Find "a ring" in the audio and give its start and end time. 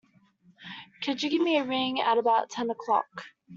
1.59-2.01